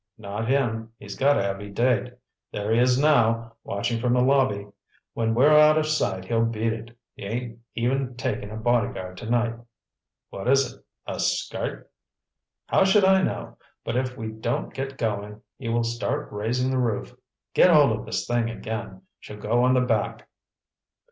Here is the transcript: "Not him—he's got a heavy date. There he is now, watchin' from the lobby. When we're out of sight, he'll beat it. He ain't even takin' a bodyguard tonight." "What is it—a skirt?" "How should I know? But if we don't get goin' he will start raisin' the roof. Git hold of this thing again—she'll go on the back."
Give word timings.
"Not 0.17 0.47
him—he's 0.47 1.15
got 1.15 1.37
a 1.37 1.43
heavy 1.43 1.69
date. 1.69 2.13
There 2.51 2.71
he 2.73 2.79
is 2.79 2.99
now, 2.99 3.53
watchin' 3.63 3.99
from 4.01 4.13
the 4.13 4.21
lobby. 4.23 4.67
When 5.13 5.35
we're 5.35 5.55
out 5.55 5.77
of 5.77 5.85
sight, 5.85 6.25
he'll 6.25 6.43
beat 6.43 6.73
it. 6.73 6.97
He 7.13 7.21
ain't 7.21 7.59
even 7.75 8.15
takin' 8.15 8.49
a 8.49 8.57
bodyguard 8.57 9.17
tonight." 9.17 9.59
"What 10.31 10.47
is 10.47 10.73
it—a 10.73 11.19
skirt?" 11.19 11.87
"How 12.65 12.83
should 12.83 13.05
I 13.05 13.21
know? 13.21 13.59
But 13.85 13.95
if 13.95 14.17
we 14.17 14.31
don't 14.31 14.73
get 14.73 14.97
goin' 14.97 15.43
he 15.59 15.69
will 15.69 15.83
start 15.83 16.31
raisin' 16.31 16.71
the 16.71 16.79
roof. 16.79 17.15
Git 17.53 17.69
hold 17.69 17.91
of 17.91 18.07
this 18.07 18.25
thing 18.25 18.49
again—she'll 18.49 19.37
go 19.37 19.63
on 19.63 19.75
the 19.75 19.81
back." 19.81 20.27